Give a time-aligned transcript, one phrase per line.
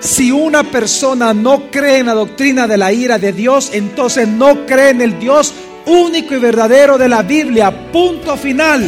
[0.00, 4.64] Si una persona no cree en la doctrina de la ira de Dios, entonces no
[4.64, 5.52] cree en el Dios
[5.84, 7.70] único y verdadero de la Biblia.
[7.92, 8.82] Punto final.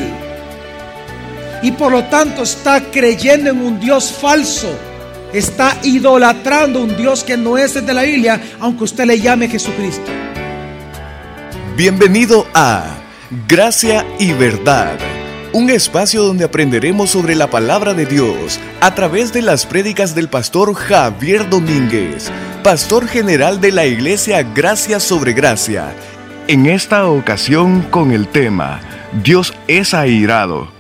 [1.62, 4.74] Y por lo tanto está creyendo en un Dios falso.
[5.34, 9.48] Está idolatrando un Dios que no es el de la Biblia, aunque usted le llame
[9.48, 10.10] Jesucristo.
[11.76, 12.84] Bienvenido a
[13.46, 15.21] Gracia y Verdad
[15.52, 20.28] un espacio donde aprenderemos sobre la palabra de Dios a través de las prédicas del
[20.28, 22.30] pastor Javier Domínguez,
[22.62, 25.94] pastor general de la iglesia Gracia sobre Gracia.
[26.48, 28.80] En esta ocasión con el tema,
[29.22, 30.70] Dios es airado.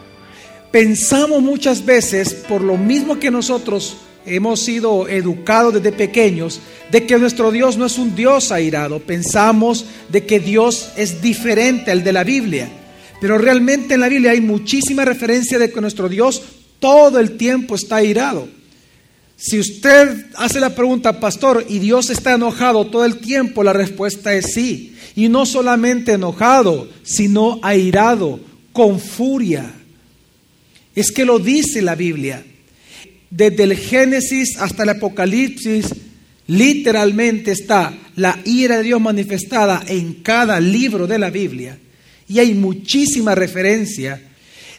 [0.70, 7.18] Pensamos muchas veces, por lo mismo que nosotros hemos sido educados desde pequeños, de que
[7.18, 9.00] nuestro Dios no es un Dios airado.
[9.00, 12.70] Pensamos de que Dios es diferente al de la Biblia.
[13.22, 16.42] Pero realmente en la Biblia hay muchísima referencia de que nuestro Dios
[16.80, 18.48] todo el tiempo está airado.
[19.36, 23.62] Si usted hace la pregunta, pastor, ¿y Dios está enojado todo el tiempo?
[23.62, 24.96] La respuesta es sí.
[25.14, 28.40] Y no solamente enojado, sino airado,
[28.72, 29.72] con furia.
[30.96, 32.44] Es que lo dice la Biblia.
[33.30, 35.86] Desde el Génesis hasta el Apocalipsis,
[36.48, 41.78] literalmente está la ira de Dios manifestada en cada libro de la Biblia
[42.32, 44.22] y hay muchísima referencia,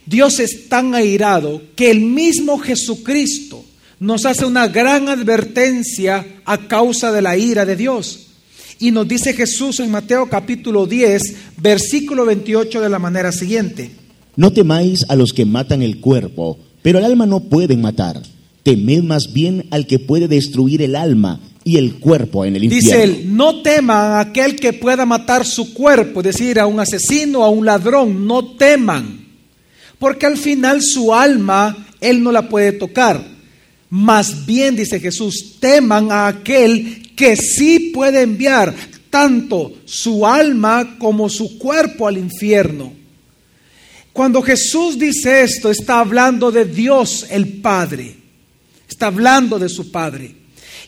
[0.08, 3.64] Dios es tan airado que el mismo Jesucristo
[4.00, 8.22] nos hace una gran advertencia a causa de la ira de Dios.
[8.80, 11.22] Y nos dice Jesús en Mateo capítulo 10,
[11.58, 13.92] versículo 28 de la manera siguiente.
[14.36, 18.20] No temáis a los que matan el cuerpo, pero el alma no pueden matar.
[18.64, 22.90] Temed más bien al que puede destruir el alma y el cuerpo en el infierno.
[22.90, 26.80] Dice él, no teman a aquel que pueda matar su cuerpo, es decir, a un
[26.80, 29.26] asesino, a un ladrón, no teman,
[30.00, 33.24] porque al final su alma él no la puede tocar.
[33.90, 38.74] Más bien, dice Jesús, teman a aquel que sí puede enviar
[39.10, 42.92] tanto su alma como su cuerpo al infierno.
[44.12, 48.16] Cuando Jesús dice esto, está hablando de Dios el Padre,
[49.04, 50.36] hablando de su Padre.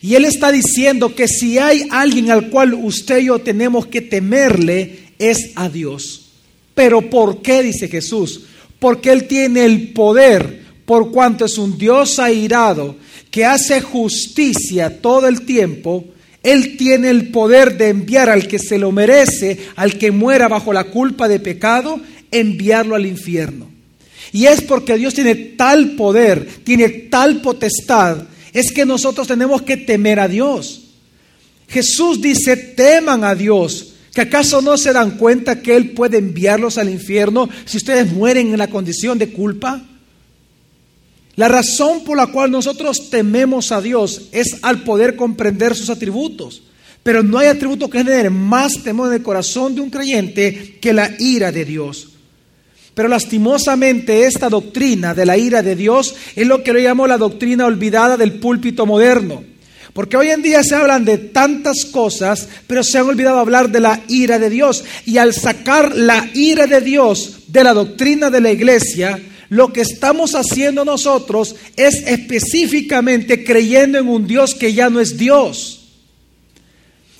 [0.02, 4.00] Y Él está diciendo que si hay alguien al cual usted y yo tenemos que
[4.00, 6.30] temerle, es a Dios.
[6.74, 7.62] Pero ¿por qué?
[7.62, 8.42] dice Jesús.
[8.78, 12.96] Porque Él tiene el poder, por cuanto es un Dios airado,
[13.30, 16.04] que hace justicia todo el tiempo.
[16.42, 20.72] Él tiene el poder de enviar al que se lo merece, al que muera bajo
[20.72, 21.98] la culpa de pecado,
[22.30, 23.75] enviarlo al infierno.
[24.32, 29.76] Y es porque Dios tiene tal poder, tiene tal potestad, es que nosotros tenemos que
[29.76, 30.82] temer a Dios.
[31.68, 33.92] Jesús dice, teman a Dios.
[34.14, 38.50] ¿Que acaso no se dan cuenta que Él puede enviarlos al infierno si ustedes mueren
[38.52, 39.84] en la condición de culpa?
[41.34, 46.62] La razón por la cual nosotros tememos a Dios es al poder comprender sus atributos.
[47.02, 50.94] Pero no hay atributo que genere más temor en el corazón de un creyente que
[50.94, 52.15] la ira de Dios.
[52.96, 57.18] Pero lastimosamente esta doctrina de la ira de Dios es lo que le llamo la
[57.18, 59.44] doctrina olvidada del púlpito moderno.
[59.92, 63.80] Porque hoy en día se hablan de tantas cosas, pero se han olvidado hablar de
[63.80, 64.82] la ira de Dios.
[65.04, 69.20] Y al sacar la ira de Dios de la doctrina de la iglesia,
[69.50, 75.18] lo que estamos haciendo nosotros es específicamente creyendo en un Dios que ya no es
[75.18, 75.75] Dios.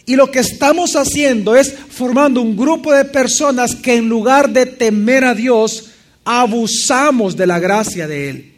[0.06, 4.66] Y lo que estamos haciendo es formando un grupo de personas que en lugar de
[4.66, 5.90] temer a Dios,
[6.24, 8.52] abusamos de la gracia de Él.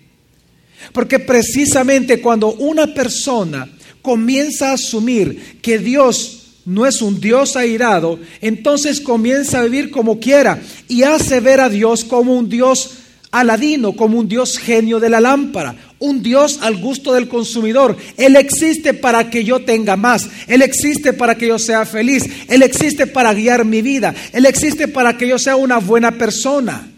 [0.93, 3.69] Porque precisamente cuando una persona
[4.03, 10.21] comienza a asumir que Dios no es un Dios airado, entonces comienza a vivir como
[10.21, 12.91] quiera y hace ver a Dios como un Dios
[13.31, 17.97] aladino, como un Dios genio de la lámpara, un Dios al gusto del consumidor.
[18.17, 20.29] Él existe para que yo tenga más.
[20.47, 22.25] Él existe para que yo sea feliz.
[22.49, 24.15] Él existe para guiar mi vida.
[24.33, 26.91] Él existe para que yo sea una buena persona.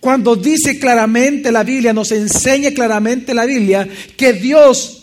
[0.00, 3.86] Cuando dice claramente la Biblia, nos enseña claramente la Biblia
[4.16, 4.99] que Dios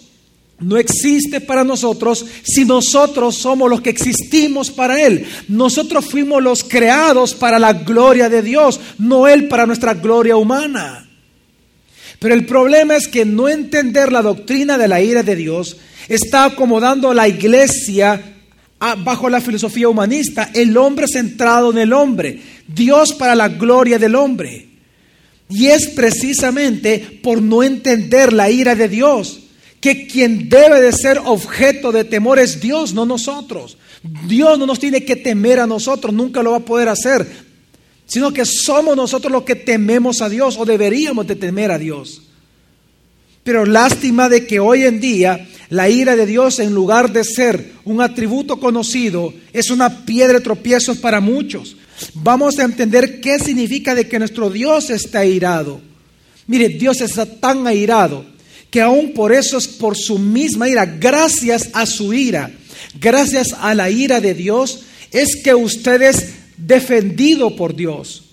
[0.59, 5.25] no existe para nosotros si nosotros somos los que existimos para Él.
[5.48, 11.07] Nosotros fuimos los creados para la gloria de Dios, no Él para nuestra gloria humana.
[12.19, 15.77] Pero el problema es que no entender la doctrina de la ira de Dios
[16.07, 18.33] está acomodando a la iglesia
[19.04, 24.15] bajo la filosofía humanista, el hombre centrado en el hombre, Dios para la gloria del
[24.15, 24.69] hombre.
[25.50, 29.46] Y es precisamente por no entender la ira de Dios
[29.79, 33.77] que quien debe de ser objeto de temor es Dios, no nosotros.
[34.27, 37.47] Dios no nos tiene que temer a nosotros, nunca lo va a poder hacer
[38.07, 42.21] sino que somos nosotros los que tememos a Dios o deberíamos de temer a Dios.
[43.44, 47.73] Pero lástima de que hoy en día La ira de Dios, en lugar de ser
[47.83, 51.75] un atributo conocido, es una piedra de tropiezos para muchos.
[52.13, 55.81] Vamos a entender qué significa de que nuestro Dios está airado.
[56.45, 58.23] Mire, Dios está tan airado
[58.77, 62.51] que aún por eso es por su misma ira, gracias a su ira,
[63.01, 68.25] gracias a la ira de Dios, es que usted es defendido por Dios.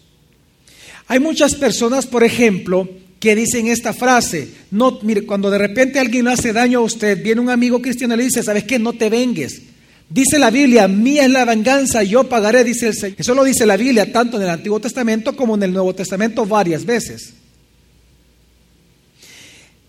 [1.07, 2.87] Hay muchas personas, por ejemplo,
[3.19, 4.51] que dicen esta frase.
[4.71, 8.19] No, mire, cuando de repente alguien hace daño a usted, viene un amigo cristiano y
[8.19, 8.79] le dice, ¿sabes qué?
[8.79, 9.63] No te vengues.
[10.11, 13.17] Dice la Biblia, mía es la venganza, yo pagaré, dice el Señor.
[13.19, 16.45] Eso lo dice la Biblia tanto en el Antiguo Testamento como en el Nuevo Testamento
[16.45, 17.33] varias veces.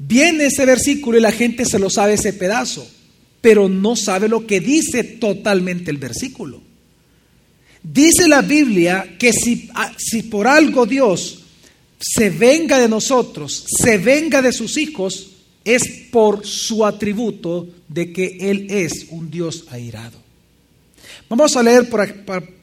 [0.07, 2.87] Viene ese versículo y la gente se lo sabe ese pedazo,
[3.41, 6.61] pero no sabe lo que dice totalmente el versículo.
[7.81, 11.39] Dice la Biblia que si, ah, si por algo Dios
[11.99, 15.31] se venga de nosotros, se venga de sus hijos,
[15.63, 15.81] es
[16.11, 20.19] por su atributo de que Él es un Dios airado.
[21.29, 22.07] Vamos a leer, por,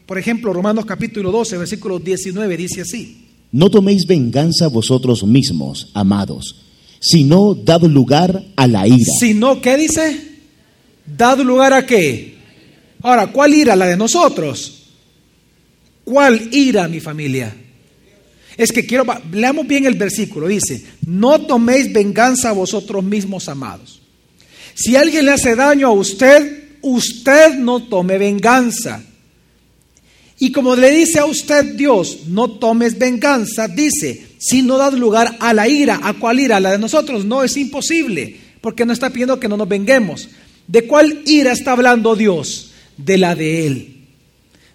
[0.06, 3.26] por ejemplo, Romanos capítulo 12, versículo 19, dice así.
[3.50, 6.62] No toméis venganza vosotros mismos, amados,
[7.02, 9.12] sino dad lugar a la ira.
[9.18, 10.20] Sino, ¿qué dice?
[11.04, 12.36] Dad lugar a qué?
[13.02, 13.74] Ahora, ¿cuál ira?
[13.74, 14.84] La de nosotros.
[16.04, 17.54] ¿Cuál ira, mi familia?
[18.56, 24.00] Es que quiero, leamos bien el versículo, dice, no toméis venganza a vosotros mismos, amados.
[24.74, 29.02] Si alguien le hace daño a usted, usted no tome venganza.
[30.38, 35.36] Y como le dice a usted Dios, no tomes venganza, dice, si no das lugar
[35.38, 36.58] a la ira, ¿a cuál ira?
[36.58, 40.28] La de nosotros, no es imposible, porque no está pidiendo que no nos venguemos.
[40.66, 42.72] ¿De cuál ira está hablando Dios?
[42.96, 43.96] De la de Él.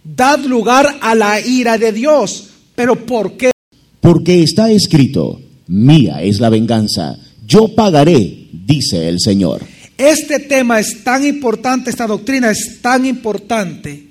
[0.06, 2.52] Dad lugar a la ira de Dios.
[2.76, 3.52] ¿Pero por qué?
[4.00, 9.64] Porque está escrito, mía es la venganza, yo pagaré, dice el Señor.
[9.98, 14.07] Este tema es tan importante, esta doctrina es tan importante,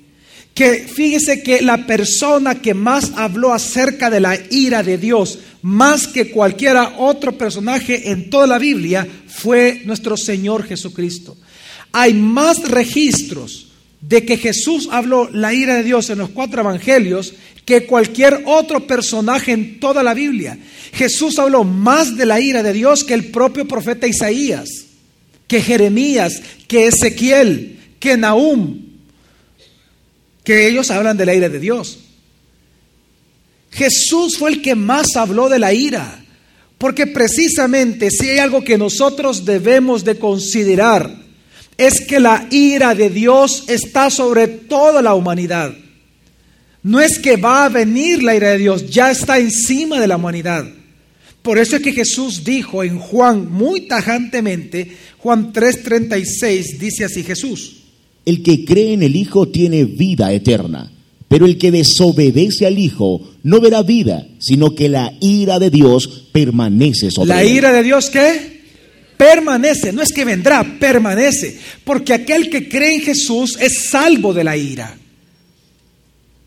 [0.57, 6.07] que fíjese que la persona que más habló acerca de la ira de Dios, más
[6.07, 11.37] que cualquiera otro personaje en toda la Biblia, fue nuestro Señor Jesucristo.
[11.91, 13.67] Hay más registros
[14.01, 18.87] de que Jesús habló la ira de Dios en los cuatro evangelios que cualquier otro
[18.87, 20.57] personaje en toda la Biblia.
[20.91, 24.69] Jesús habló más de la ira de Dios que el propio profeta Isaías,
[25.47, 28.86] que Jeremías, que Ezequiel, que Nahum,
[30.47, 31.99] que ellos hablan de la ira de Dios.
[33.69, 36.23] Jesús fue el que más habló de la ira,
[36.77, 41.13] porque precisamente si hay algo que nosotros debemos de considerar,
[41.77, 45.73] es que la ira de Dios está sobre toda la humanidad.
[46.81, 50.15] No es que va a venir la ira de Dios, ya está encima de la
[50.15, 50.65] humanidad.
[51.41, 57.86] Por eso es que Jesús dijo en Juan muy tajantemente, Juan 3:36 dice así Jesús.
[58.27, 60.91] El que cree en el Hijo tiene vida eterna,
[61.29, 66.27] pero el que desobedece al Hijo no verá vida, sino que la ira de Dios
[66.33, 67.37] permanece sobre él.
[67.37, 68.57] ¿La ira de Dios qué?
[69.17, 74.43] permanece, no es que vendrá, permanece, porque aquel que cree en Jesús es salvo de
[74.43, 74.95] la ira.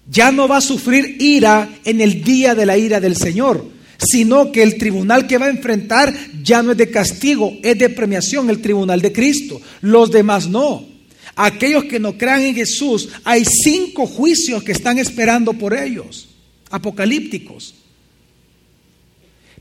[0.08, 3.64] Ya no va a sufrir ira en el día de la ira del Señor,
[3.98, 7.90] sino que el tribunal que va a enfrentar ya no es de castigo, es de
[7.90, 9.60] premiación, el tribunal de Cristo.
[9.80, 10.89] Los demás no.
[11.42, 16.28] Aquellos que no crean en Jesús, hay cinco juicios que están esperando por ellos,
[16.68, 17.74] apocalípticos.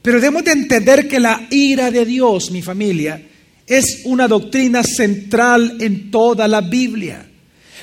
[0.02, 3.26] Pero debemos de entender que la ira de Dios, mi familia,
[3.66, 7.26] es una doctrina central en toda la Biblia.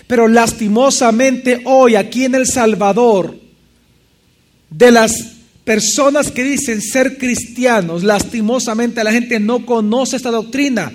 [0.07, 3.35] Pero lastimosamente hoy aquí en El Salvador,
[4.69, 5.12] de las
[5.65, 10.93] personas que dicen ser cristianos, lastimosamente la gente no conoce esta doctrina.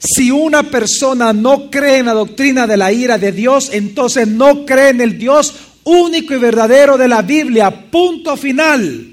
[0.00, 4.64] Si una persona no cree en la doctrina de la ira de Dios, entonces no
[4.64, 5.54] cree en el Dios
[5.84, 7.90] único y verdadero de la Biblia.
[7.90, 9.10] Punto final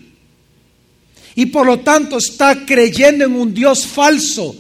[1.38, 4.56] y por lo tanto está creyendo en un Dios falso.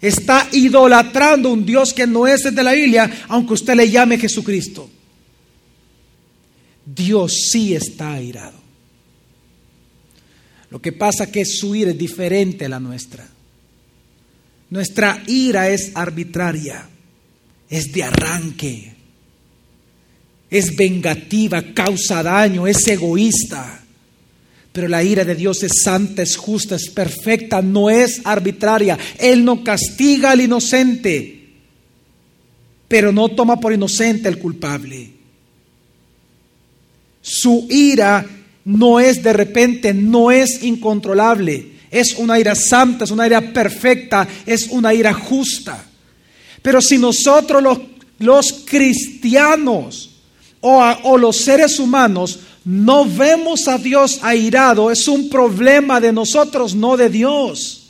[0.00, 4.16] Está idolatrando un Dios que no es el de la Biblia, aunque usted le llame
[4.16, 4.88] Jesucristo.
[6.86, 8.58] Dios sí está airado.
[10.70, 13.28] Lo que pasa es que su ira es diferente a la nuestra.
[14.72, 16.88] Nuestra ira es arbitraria,
[17.68, 18.94] es de arranque,
[20.48, 23.82] es vengativa, causa daño, es egoísta.
[24.72, 28.98] Pero la ira de Dios es santa, es justa, es perfecta, no es arbitraria.
[29.18, 31.50] Él no castiga al inocente,
[32.88, 35.10] pero no toma por inocente al culpable.
[37.20, 38.24] Su ira
[38.64, 41.71] no es de repente, no es incontrolable.
[41.92, 45.84] Es una ira santa, es una ira perfecta, es una ira justa.
[46.62, 47.78] Pero si nosotros los,
[48.18, 50.10] los cristianos
[50.60, 56.12] o, a- o los seres humanos no vemos a Dios airado, es un problema de
[56.12, 57.81] nosotros, no de Dios.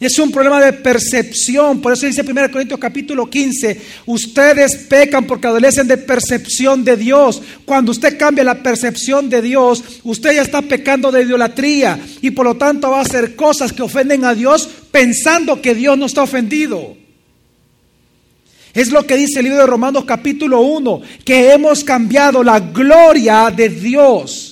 [0.00, 1.82] Es un problema de percepción.
[1.82, 7.42] Por eso dice 1 Corintios capítulo 15, ustedes pecan porque adolecen de percepción de Dios.
[7.66, 12.46] Cuando usted cambia la percepción de Dios, usted ya está pecando de idolatría y por
[12.46, 16.22] lo tanto va a hacer cosas que ofenden a Dios pensando que Dios no está
[16.22, 16.96] ofendido.
[18.72, 23.52] Es lo que dice el libro de Romanos capítulo 1, que hemos cambiado la gloria
[23.54, 24.49] de Dios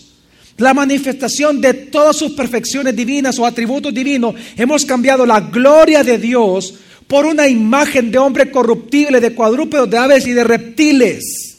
[0.59, 6.19] la manifestación de todas sus perfecciones divinas o atributos divinos, hemos cambiado la gloria de
[6.19, 6.75] Dios
[7.07, 11.57] por una imagen de hombre corruptible, de cuadrúpedos, de aves y de reptiles.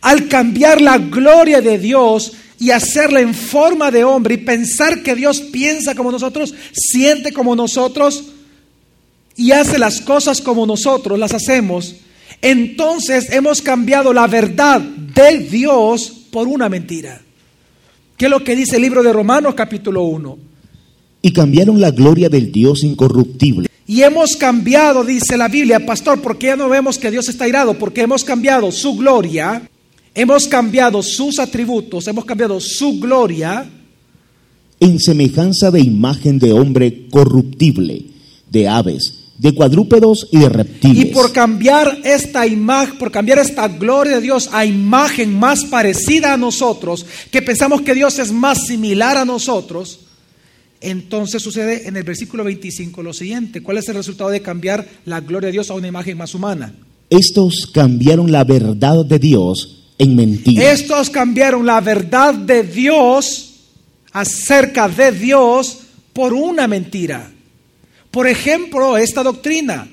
[0.00, 5.14] Al cambiar la gloria de Dios y hacerla en forma de hombre y pensar que
[5.14, 8.24] Dios piensa como nosotros, siente como nosotros
[9.36, 11.94] y hace las cosas como nosotros las hacemos,
[12.42, 17.20] entonces hemos cambiado la verdad de Dios por una mentira.
[18.16, 20.38] ¿Qué es lo que dice el libro de Romanos capítulo 1?
[21.20, 26.46] Y cambiaron la gloria del Dios incorruptible Y hemos cambiado, dice la Biblia, pastor, porque
[26.48, 29.68] ya no vemos que Dios está irado, porque hemos cambiado su gloria,
[30.14, 33.70] hemos cambiado sus atributos, hemos cambiado su gloria
[34.80, 38.06] en semejanza de imagen de hombre corruptible,
[38.50, 41.04] de aves, de cuadrúpedos y de reptiles.
[41.04, 46.34] Y por cambiar esta imagen, por cambiar esta gloria de Dios a imagen más parecida
[46.34, 50.00] a nosotros, que pensamos que Dios es más similar a nosotros,
[50.80, 53.62] entonces sucede en el versículo 25 lo siguiente.
[53.62, 56.74] ¿Cuál es el resultado de cambiar la gloria de Dios a una imagen más humana?
[57.08, 60.72] Estos cambiaron la verdad de Dios en mentira.
[60.72, 63.50] Estos cambiaron la verdad de Dios
[64.12, 65.78] acerca de Dios
[66.12, 67.31] por una mentira.
[68.12, 69.88] Por ejemplo, esta doctrina.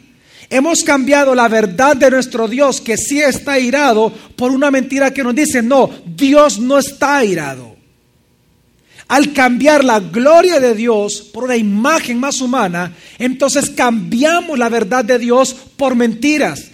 [0.51, 5.23] Hemos cambiado la verdad de nuestro Dios, que sí está irado, por una mentira que
[5.23, 7.77] nos dice, no, Dios no está irado.
[9.07, 15.05] Al cambiar la gloria de Dios por una imagen más humana, entonces cambiamos la verdad
[15.05, 16.65] de Dios por mentiras.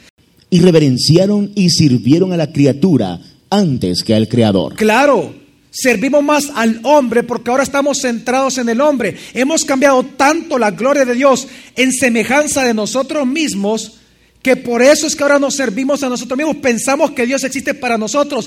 [0.50, 4.76] Y reverenciaron y sirvieron a la criatura antes que al Creador.
[4.76, 5.34] Claro,
[5.76, 9.18] servimos más al hombre porque ahora estamos centrados en el hombre.
[9.34, 14.00] Hemos cambiado tanto la gloria de Dios en semejanza de nosotros mismos
[14.42, 16.58] que por eso es que ahora nos servimos a nosotros mismos.
[16.58, 18.46] Pensamos que Dios existe para nosotros.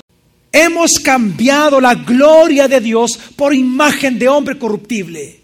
[0.51, 5.39] Hemos cambiado la gloria de Dios por imagen de hombre corruptible.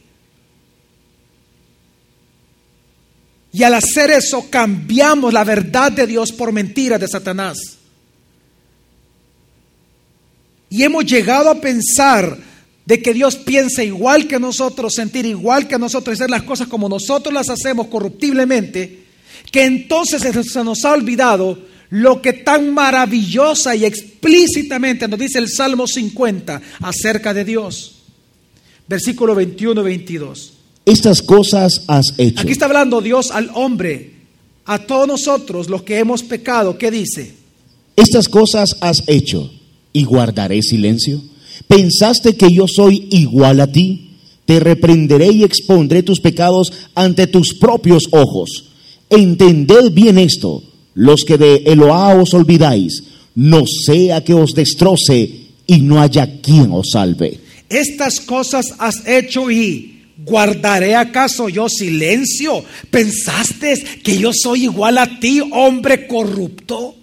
[3.51, 7.77] Y al hacer eso cambiamos la verdad de Dios por mentira de Satanás.
[10.69, 12.37] Y hemos llegado a pensar
[12.85, 16.87] de que Dios piensa igual que nosotros, sentir igual que nosotros, hacer las cosas como
[16.87, 19.05] nosotros las hacemos corruptiblemente,
[19.51, 21.57] que entonces se nos ha olvidado
[21.89, 27.95] lo que tan maravillosa y explícitamente nos dice el Salmo 50 acerca de Dios.
[28.87, 30.53] Versículo 21 y 22.
[30.85, 32.41] Estas cosas has hecho.
[32.41, 34.13] Aquí está hablando Dios al hombre,
[34.65, 36.77] a todos nosotros los que hemos pecado.
[36.77, 37.33] ¿Qué dice?
[37.95, 39.51] Estas cosas has hecho
[39.95, 41.21] y guardaré silencio.
[41.69, 44.09] ¿Pensaste que yo soy igual a ti?
[44.45, 48.65] Te reprenderé y expondré tus pecados ante tus propios ojos.
[49.09, 50.63] Entended bien esto,
[50.95, 53.03] los que de Eloá os olvidáis,
[53.35, 55.31] no sea que os destroce
[55.65, 57.39] y no haya quien os salve.
[57.69, 62.63] Estas cosas has hecho y ¿Guardaré acaso yo silencio?
[62.89, 66.95] ¿Pensaste que yo soy igual a ti, hombre corrupto?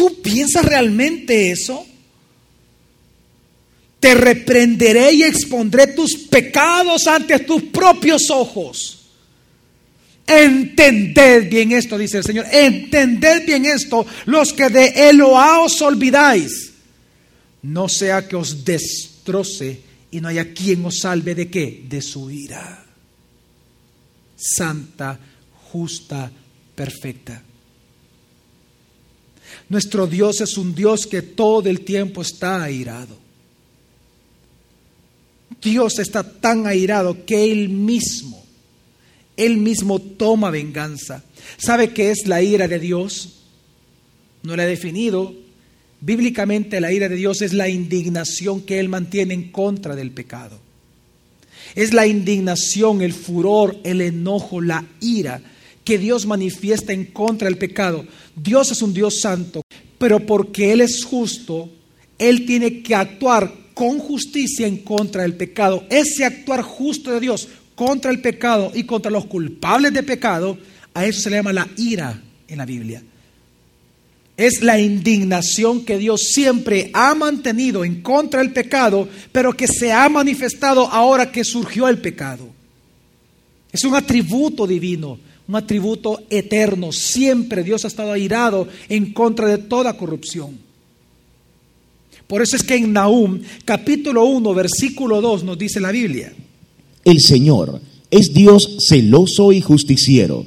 [0.00, 1.86] ¿Tú piensas realmente eso?
[4.00, 9.10] Te reprenderé y expondré tus pecados ante tus propios ojos.
[10.26, 12.46] Entended bien esto, dice el Señor.
[12.50, 16.72] Entended bien esto, los que de Eloá os olvidáis.
[17.60, 21.84] No sea que os destroce y no haya quien os salve de qué?
[21.86, 22.86] De su ira.
[24.34, 25.20] Santa,
[25.70, 26.32] justa,
[26.74, 27.42] perfecta.
[29.68, 33.18] Nuestro Dios es un Dios que todo el tiempo está airado.
[35.62, 38.42] Dios está tan airado que Él mismo,
[39.36, 41.22] Él mismo toma venganza.
[41.58, 43.40] ¿Sabe qué es la ira de Dios?
[44.42, 45.34] No la he definido.
[46.00, 50.58] Bíblicamente la ira de Dios es la indignación que Él mantiene en contra del pecado.
[51.74, 55.42] Es la indignación, el furor, el enojo, la ira
[55.90, 58.06] que Dios manifiesta en contra del pecado.
[58.36, 59.62] Dios es un Dios santo,
[59.98, 61.68] pero porque Él es justo,
[62.16, 65.84] Él tiene que actuar con justicia en contra del pecado.
[65.90, 70.56] Ese actuar justo de Dios contra el pecado y contra los culpables de pecado,
[70.94, 73.02] a eso se le llama la ira en la Biblia.
[74.36, 79.90] Es la indignación que Dios siempre ha mantenido en contra del pecado, pero que se
[79.90, 82.48] ha manifestado ahora que surgió el pecado.
[83.72, 85.18] Es un atributo divino,
[85.50, 86.92] un atributo eterno.
[86.92, 90.56] Siempre Dios ha estado airado en contra de toda corrupción.
[92.28, 96.32] Por eso es que en Nahum, capítulo 1, versículo 2, nos dice la Biblia.
[97.04, 97.80] El Señor
[98.12, 100.46] es Dios celoso y justiciero.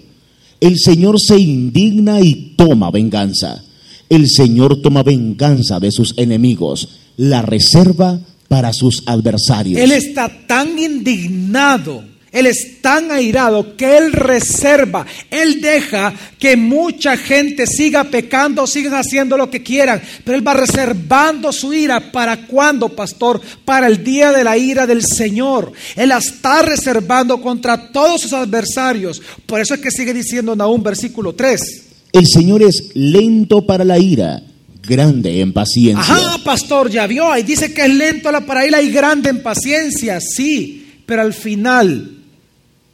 [0.62, 3.62] El Señor se indigna y toma venganza.
[4.08, 9.82] El Señor toma venganza de sus enemigos, la reserva para sus adversarios.
[9.82, 17.16] Él está tan indignado él es tan airado que Él reserva, Él deja que mucha
[17.16, 22.48] gente siga pecando, sigan haciendo lo que quieran, pero Él va reservando su ira para
[22.48, 25.74] cuando, pastor, para el día de la ira del Señor.
[25.96, 29.22] Él la está reservando contra todos sus adversarios.
[29.46, 31.62] Por eso es que sigue diciendo Nahum versículo 3.
[32.14, 34.42] El Señor es lento para la ira,
[34.82, 36.16] grande en paciencia.
[36.16, 39.44] Ajá, pastor, ya vio, ahí dice que es lento para la ira y grande en
[39.44, 42.13] paciencia, sí, pero al final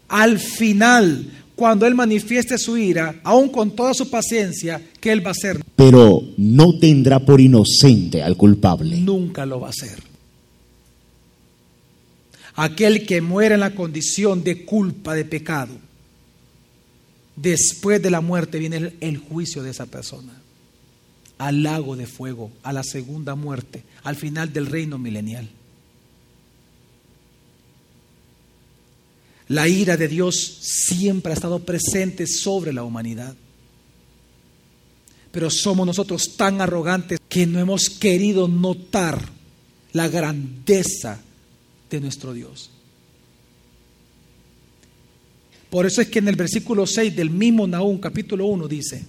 [0.09, 5.29] al final, cuando Él manifieste su ira, aún con toda su paciencia, que Él va
[5.29, 5.63] a hacer.
[5.75, 8.97] Pero no tendrá por inocente al culpable.
[8.97, 10.01] Nunca lo va a hacer.
[12.55, 15.75] Aquel que muere en la condición de culpa, de pecado,
[17.35, 20.33] después de la muerte viene el, el juicio de esa persona.
[21.37, 25.47] Al lago de fuego, a la segunda muerte, al final del reino milenial.
[29.49, 33.35] La ira de Dios siempre ha estado presente sobre la humanidad.
[35.31, 39.27] Pero somos nosotros tan arrogantes que no hemos querido notar
[39.93, 41.19] la grandeza
[41.89, 42.69] de nuestro Dios.
[45.69, 49.03] Por eso es que en el versículo 6 del mismo Nahum, capítulo 1, dice,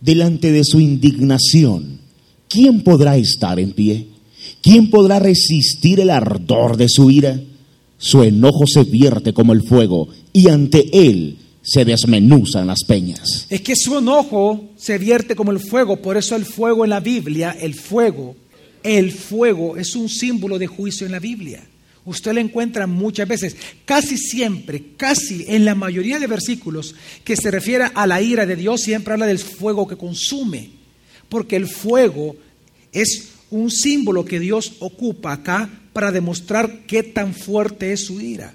[0.00, 2.00] Delante de su indignación,
[2.48, 4.06] ¿quién podrá estar en pie?
[4.62, 7.40] ¿Quién podrá resistir el ardor de su ira?
[8.04, 13.46] Su enojo se vierte como el fuego y ante él se desmenuzan las peñas.
[13.48, 16.98] Es que su enojo se vierte como el fuego, por eso el fuego en la
[16.98, 18.34] Biblia, el fuego,
[18.82, 21.62] el fuego es un símbolo de juicio en la Biblia.
[22.04, 27.52] Usted lo encuentra muchas veces, casi siempre, casi en la mayoría de versículos que se
[27.52, 30.70] refiere a la ira de Dios, siempre habla del fuego que consume,
[31.28, 32.34] porque el fuego
[32.90, 38.54] es un símbolo que Dios ocupa acá para demostrar qué tan fuerte es su ira.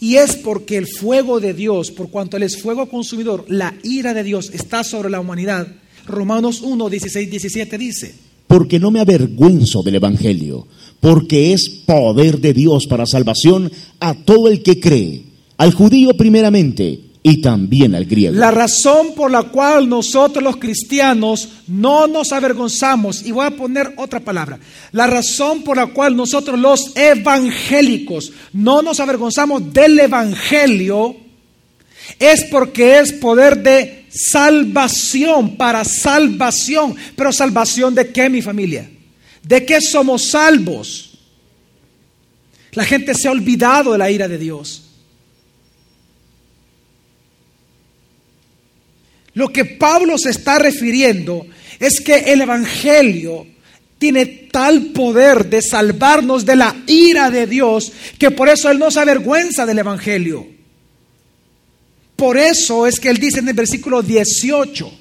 [0.00, 4.12] Y es porque el fuego de Dios, por cuanto Él es fuego consumidor, la ira
[4.12, 5.68] de Dios está sobre la humanidad.
[6.04, 8.14] Romanos 1, 16, 17 dice.
[8.48, 10.66] Porque no me avergüenzo del Evangelio,
[10.98, 15.22] porque es poder de Dios para salvación a todo el que cree,
[15.56, 18.34] al judío primeramente y también al griego.
[18.34, 23.94] La razón por la cual nosotros los cristianos no nos avergonzamos, y voy a poner
[23.96, 24.58] otra palabra,
[24.90, 31.16] la razón por la cual nosotros los evangélicos no nos avergonzamos del Evangelio
[32.18, 36.94] es porque es poder de salvación, para salvación.
[37.16, 38.90] Pero salvación de qué, mi familia?
[39.42, 41.18] ¿De qué somos salvos?
[42.72, 44.81] La gente se ha olvidado de la ira de Dios.
[49.34, 51.46] Lo que Pablo se está refiriendo
[51.78, 53.46] es que el Evangelio
[53.98, 58.90] tiene tal poder de salvarnos de la ira de Dios que por eso Él no
[58.90, 60.46] se avergüenza del Evangelio.
[62.16, 64.92] Por eso es que Él dice en el versículo 18,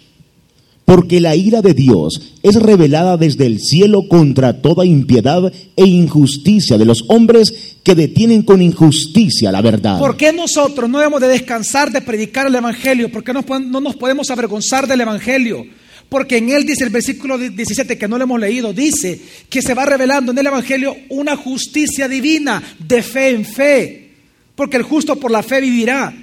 [0.85, 6.77] porque la ira de Dios es revelada desde el cielo contra toda impiedad e injusticia
[6.77, 9.99] de los hombres que detienen con injusticia la verdad.
[9.99, 13.11] ¿Por qué nosotros no debemos de descansar de predicar el Evangelio?
[13.11, 15.65] ¿Por qué no, no nos podemos avergonzar del Evangelio?
[16.09, 19.73] Porque en él dice el versículo 17 que no lo hemos leído, dice que se
[19.73, 24.09] va revelando en el Evangelio una justicia divina de fe en fe,
[24.55, 26.13] porque el justo por la fe vivirá.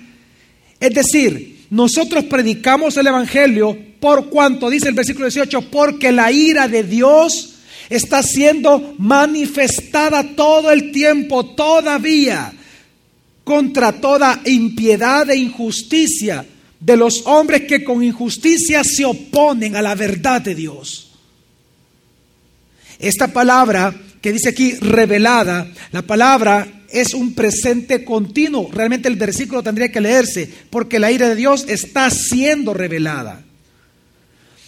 [0.79, 6.68] Es decir, nosotros predicamos el Evangelio por cuanto, dice el versículo 18, porque la ira
[6.68, 7.54] de Dios
[7.88, 12.52] está siendo manifestada todo el tiempo, todavía,
[13.44, 16.44] contra toda impiedad e injusticia
[16.81, 21.11] de los hombres que con injusticia se oponen a la verdad de Dios.
[22.98, 28.70] Esta palabra que dice aquí revelada, la palabra es un presente continuo.
[28.72, 33.44] Realmente el versículo tendría que leerse porque la ira de Dios está siendo revelada.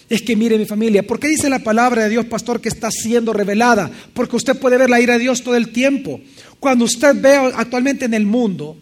[0.09, 2.91] Es que mire mi familia, ¿por qué dice la palabra de Dios, pastor, que está
[2.91, 3.91] siendo revelada?
[4.13, 6.21] Porque usted puede ver la ira de Dios todo el tiempo.
[6.59, 8.77] Cuando usted ve actualmente en el mundo,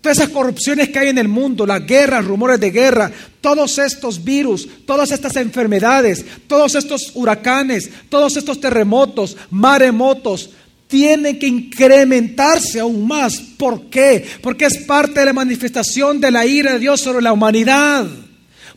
[0.00, 4.22] Todas esas corrupciones que hay en el mundo, las guerras, rumores de guerra, todos estos
[4.22, 10.50] virus, todas estas enfermedades, todos estos huracanes, todos estos terremotos, maremotos,
[10.88, 13.36] tienen que incrementarse aún más.
[13.56, 14.26] ¿Por qué?
[14.42, 18.06] Porque es parte de la manifestación de la ira de Dios sobre la humanidad.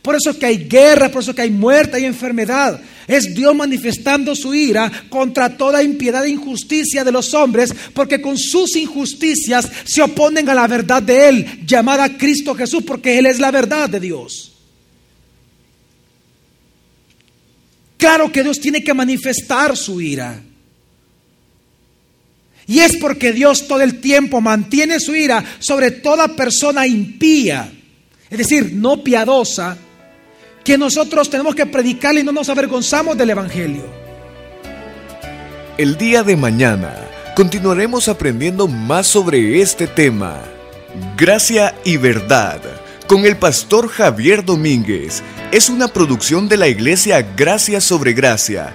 [0.02, 2.80] Por eso es que hay guerra, por eso es que hay muerte, hay enfermedad.
[3.08, 8.36] Es Dios manifestando su ira contra toda impiedad e injusticia de los hombres, porque con
[8.36, 13.38] sus injusticias se oponen a la verdad de Él, llamada Cristo Jesús, porque Él es
[13.38, 14.52] la verdad de Dios.
[17.96, 20.42] Claro que Dios tiene que manifestar su ira.
[22.66, 27.72] Y es porque Dios todo el tiempo mantiene su ira sobre toda persona impía,
[28.30, 29.76] es decir, no piadosa,
[30.64, 33.84] que nosotros tenemos que predicar y no nos avergonzamos del Evangelio.
[35.78, 36.94] El día de mañana
[37.34, 40.38] continuaremos aprendiendo más sobre este tema,
[41.16, 42.60] Gracia y Verdad,
[43.06, 45.22] con el pastor Javier Domínguez.
[45.50, 48.74] Es una producción de la iglesia Gracia sobre Gracia.